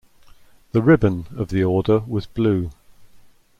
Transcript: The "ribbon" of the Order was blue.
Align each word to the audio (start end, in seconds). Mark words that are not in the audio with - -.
The 0.71 0.81
"ribbon" 0.81 1.27
of 1.37 1.49
the 1.49 1.63
Order 1.63 1.99
was 2.07 2.25
blue. 2.25 2.71